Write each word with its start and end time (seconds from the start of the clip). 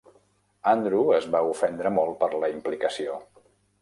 Andrew 0.71 1.11
es 1.17 1.27
va 1.35 1.41
ofendre 1.49 1.91
molt 1.99 2.17
per 2.25 2.31
la 2.45 2.51
implicació. 2.57 3.19